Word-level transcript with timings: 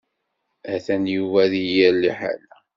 Atan 0.73 1.03
Yuba 1.15 1.41
deg 1.51 1.65
yir 1.75 1.93
liḥala. 2.01 2.55